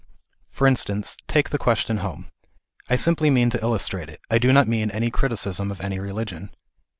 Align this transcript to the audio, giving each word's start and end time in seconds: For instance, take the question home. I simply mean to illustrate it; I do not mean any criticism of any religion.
For 0.49 0.65
instance, 0.65 1.15
take 1.27 1.51
the 1.51 1.59
question 1.59 1.97
home. 1.97 2.31
I 2.89 2.95
simply 2.95 3.29
mean 3.29 3.51
to 3.51 3.61
illustrate 3.61 4.09
it; 4.09 4.19
I 4.31 4.39
do 4.39 4.51
not 4.51 4.67
mean 4.67 4.89
any 4.89 5.11
criticism 5.11 5.69
of 5.69 5.79
any 5.79 5.99
religion. 5.99 6.49